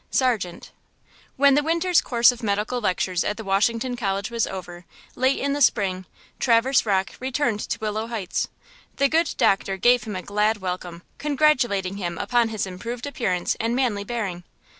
[0.09, 0.71] –SARGENT.
[1.37, 4.83] WHEN the winter's course of medical lectures at the Washington College was over,
[5.15, 6.07] late in the spring,
[6.39, 8.47] Traverse Rocke returned to Willow Heights.
[8.95, 13.75] The good doctor gave him a glad welcome, congratulating him upon his improved appearance and
[13.75, 14.43] manly bearing.